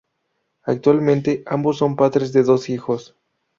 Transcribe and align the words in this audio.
Actualmente 0.63 1.43
ambos 1.45 1.77
son 1.77 1.95
padres 1.95 2.33
de 2.33 2.41
dos 2.41 2.69
hijos. 2.69 3.15